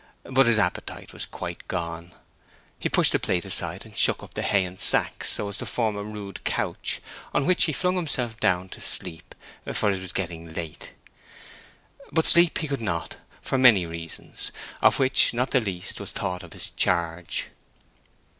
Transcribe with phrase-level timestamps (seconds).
[0.23, 2.13] But his appetite was quite gone.
[2.79, 5.67] He pushed the plate aside, and shook up the hay and sacks, so as to
[5.67, 7.01] form a rude couch,
[7.35, 9.35] on which he flung himself down to sleep,
[9.71, 10.93] for it was getting late.
[12.11, 14.51] But sleep he could not, for many reasons,
[14.81, 17.49] of which not the least was thought of his charge.